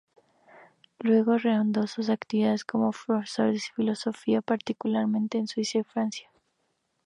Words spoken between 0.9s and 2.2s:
Luego, reanudó sus